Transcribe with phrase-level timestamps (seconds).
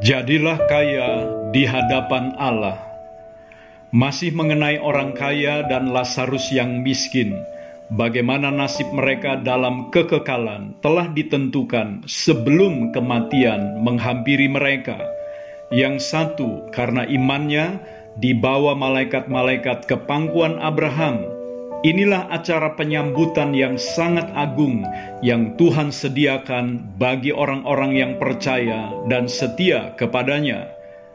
[0.00, 2.80] Jadilah kaya di hadapan Allah.
[3.92, 7.36] Masih mengenai orang kaya dan Lazarus yang miskin,
[7.92, 14.96] bagaimana nasib mereka dalam kekekalan telah ditentukan sebelum kematian menghampiri mereka.
[15.68, 17.84] Yang satu karena imannya
[18.16, 21.28] dibawa malaikat-malaikat ke pangkuan Abraham.
[21.80, 24.84] Inilah acara penyambutan yang sangat agung
[25.24, 30.68] yang Tuhan sediakan bagi orang-orang yang percaya dan setia kepadanya.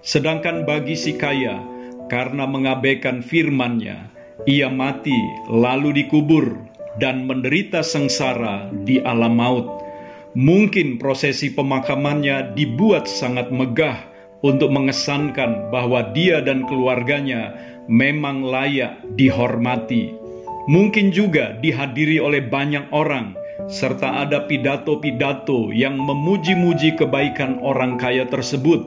[0.00, 1.60] Sedangkan bagi si kaya,
[2.08, 4.08] karena mengabaikan firman-Nya,
[4.48, 5.12] ia mati
[5.52, 6.56] lalu dikubur
[6.96, 9.84] dan menderita sengsara di alam maut.
[10.32, 14.08] Mungkin prosesi pemakamannya dibuat sangat megah
[14.40, 17.52] untuk mengesankan bahwa dia dan keluarganya
[17.92, 20.25] memang layak dihormati.
[20.66, 23.38] Mungkin juga dihadiri oleh banyak orang,
[23.70, 28.82] serta ada pidato-pidato yang memuji-muji kebaikan orang kaya tersebut.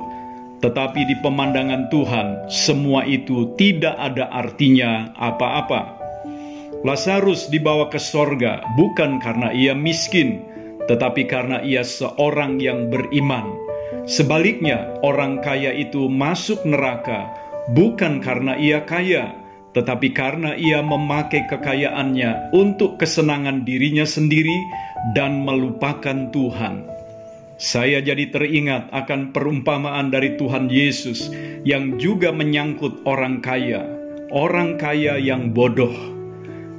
[0.59, 5.95] Tetapi di pemandangan Tuhan, semua itu tidak ada artinya apa-apa.
[6.83, 10.43] Lazarus dibawa ke sorga bukan karena ia miskin,
[10.91, 13.55] tetapi karena ia seorang yang beriman.
[14.03, 17.31] Sebaliknya, orang kaya itu masuk neraka
[17.71, 19.31] bukan karena ia kaya,
[19.73, 24.55] tetapi karena ia memakai kekayaannya untuk kesenangan dirinya sendiri
[25.13, 26.89] dan melupakan Tuhan.
[27.59, 31.27] Saya jadi teringat akan perumpamaan dari Tuhan Yesus
[31.67, 33.83] yang juga menyangkut orang kaya,
[34.31, 35.91] orang kaya yang bodoh.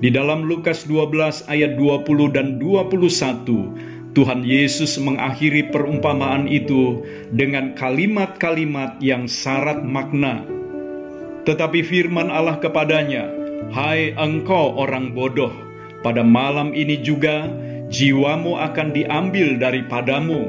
[0.01, 8.97] Di dalam Lukas 12 ayat 20 dan 21, Tuhan Yesus mengakhiri perumpamaan itu dengan kalimat-kalimat
[9.05, 10.60] yang syarat makna
[11.51, 13.27] tetapi firman Allah kepadanya,
[13.75, 15.51] Hai engkau orang bodoh,
[16.07, 17.51] pada malam ini juga
[17.91, 20.47] jiwamu akan diambil daripadamu,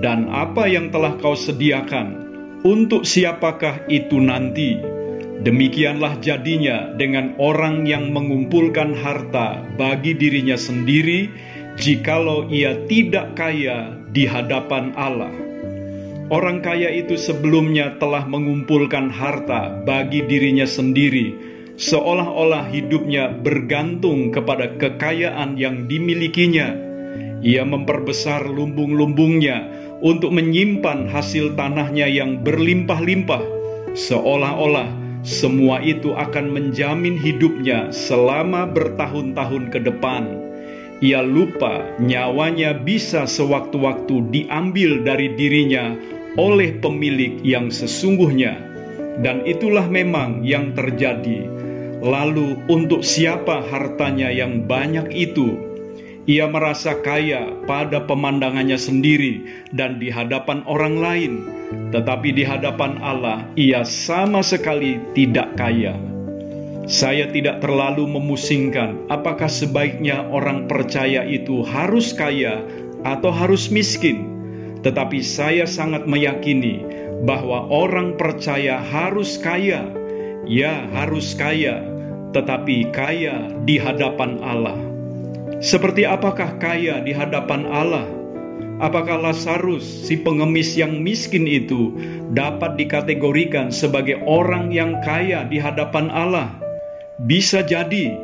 [0.00, 2.16] dan apa yang telah kau sediakan,
[2.64, 4.80] untuk siapakah itu nanti?
[5.44, 11.28] Demikianlah jadinya dengan orang yang mengumpulkan harta bagi dirinya sendiri,
[11.76, 15.30] jikalau ia tidak kaya di hadapan Allah.
[16.28, 21.32] Orang kaya itu sebelumnya telah mengumpulkan harta bagi dirinya sendiri,
[21.80, 26.76] seolah-olah hidupnya bergantung kepada kekayaan yang dimilikinya.
[27.40, 29.72] Ia memperbesar lumbung-lumbungnya
[30.04, 33.40] untuk menyimpan hasil tanahnya yang berlimpah-limpah,
[33.96, 34.92] seolah-olah
[35.24, 40.28] semua itu akan menjamin hidupnya selama bertahun-tahun ke depan.
[41.00, 45.94] Ia lupa nyawanya bisa sewaktu-waktu diambil dari dirinya
[46.38, 48.62] oleh pemilik yang sesungguhnya,
[49.20, 51.50] dan itulah memang yang terjadi.
[51.98, 55.58] Lalu, untuk siapa hartanya yang banyak itu?
[56.30, 61.32] Ia merasa kaya pada pemandangannya sendiri dan di hadapan orang lain,
[61.90, 65.98] tetapi di hadapan Allah ia sama sekali tidak kaya.
[66.88, 72.60] Saya tidak terlalu memusingkan apakah sebaiknya orang percaya itu harus kaya
[73.08, 74.37] atau harus miskin
[74.82, 76.82] tetapi saya sangat meyakini
[77.26, 79.86] bahwa orang percaya harus kaya,
[80.46, 81.82] ya, harus kaya,
[82.30, 84.78] tetapi kaya di hadapan Allah.
[85.58, 88.06] Seperti apakah kaya di hadapan Allah?
[88.78, 91.98] Apakah Lazarus, si pengemis yang miskin itu,
[92.30, 96.54] dapat dikategorikan sebagai orang yang kaya di hadapan Allah?
[97.26, 98.14] Bisa jadi,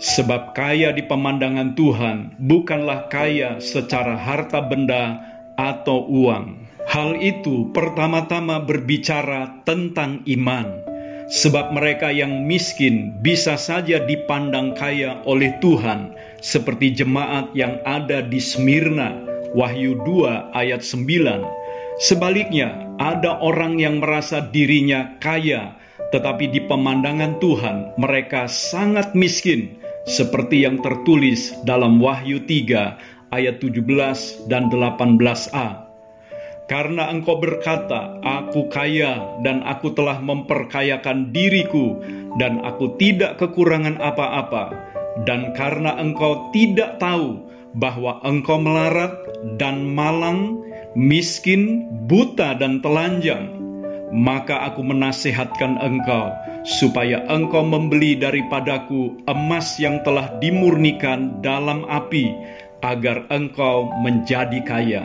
[0.00, 5.20] sebab kaya di pemandangan Tuhan bukanlah kaya secara harta benda
[5.58, 6.70] atau uang.
[6.88, 10.72] Hal itu pertama-tama berbicara tentang iman,
[11.28, 18.40] sebab mereka yang miskin bisa saja dipandang kaya oleh Tuhan, seperti jemaat yang ada di
[18.40, 19.12] Smyrna,
[19.52, 21.44] Wahyu 2 ayat 9.
[22.00, 25.76] Sebaliknya, ada orang yang merasa dirinya kaya,
[26.14, 29.76] tetapi di pemandangan Tuhan mereka sangat miskin,
[30.08, 35.88] seperti yang tertulis dalam Wahyu 3 ayat 17 dan 18a.
[36.68, 41.96] Karena engkau berkata, aku kaya dan aku telah memperkayakan diriku
[42.36, 44.76] dan aku tidak kekurangan apa-apa.
[45.24, 47.40] Dan karena engkau tidak tahu
[47.72, 49.16] bahwa engkau melarat
[49.56, 50.60] dan malang,
[50.92, 53.48] miskin, buta dan telanjang,
[54.12, 56.32] maka aku menasehatkan engkau
[56.68, 62.28] supaya engkau membeli daripadaku emas yang telah dimurnikan dalam api
[62.82, 65.04] agar engkau menjadi kaya.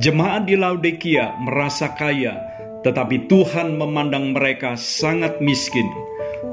[0.00, 2.38] Jemaat di Laodikia merasa kaya,
[2.86, 5.86] tetapi Tuhan memandang mereka sangat miskin.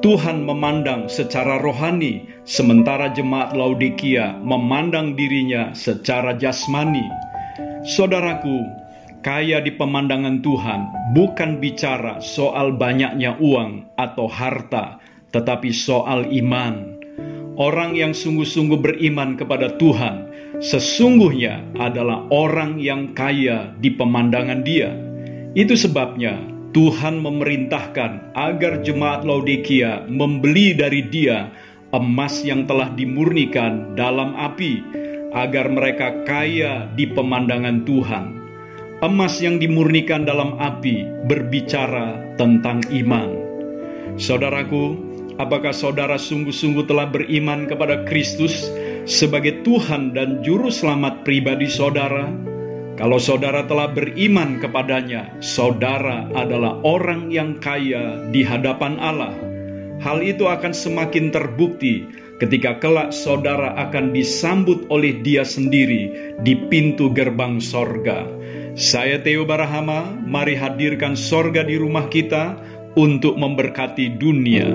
[0.03, 7.01] Tuhan memandang secara rohani, sementara jemaat Laodikia memandang dirinya secara jasmani.
[7.87, 8.61] Saudaraku,
[9.25, 10.81] kaya di pemandangan Tuhan
[11.15, 15.01] bukan bicara soal banyaknya uang atau harta,
[15.31, 16.96] tetapi soal iman.
[17.57, 20.29] Orang yang sungguh-sungguh beriman kepada Tuhan
[20.61, 24.93] sesungguhnya adalah orang yang kaya di pemandangan Dia.
[25.57, 26.37] Itu sebabnya
[26.77, 31.49] Tuhan memerintahkan agar jemaat Laodikia membeli dari Dia
[31.95, 34.83] emas yang telah dimurnikan dalam api,
[35.33, 38.25] agar mereka kaya di pemandangan Tuhan.
[39.01, 43.29] Emas yang dimurnikan dalam api berbicara tentang iman.
[44.17, 45.06] Saudaraku,
[45.37, 48.69] apakah saudara sungguh-sungguh telah beriman kepada Kristus
[49.05, 52.29] sebagai Tuhan dan Juru Selamat pribadi saudara?
[52.97, 59.37] Kalau saudara telah beriman kepadanya, saudara adalah orang yang kaya di hadapan Allah.
[60.01, 62.09] Hal itu akan semakin terbukti
[62.41, 68.25] ketika kelak saudara akan disambut oleh dia sendiri di pintu gerbang sorga.
[68.77, 72.57] Saya Theo Barahama, mari hadirkan sorga di rumah kita
[72.97, 74.73] untuk memberkati dunia.